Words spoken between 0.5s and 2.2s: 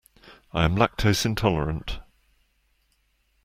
I am lactose intolerant.